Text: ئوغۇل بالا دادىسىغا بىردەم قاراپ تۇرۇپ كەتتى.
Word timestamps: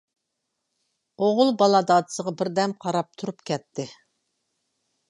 ئوغۇل 1.25 1.53
بالا 1.63 1.83
دادىسىغا 1.91 2.35
بىردەم 2.41 2.75
قاراپ 2.87 3.13
تۇرۇپ 3.21 3.47
كەتتى. 3.53 3.89